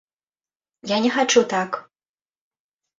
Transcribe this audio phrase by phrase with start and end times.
[0.95, 1.71] Я не хачу так!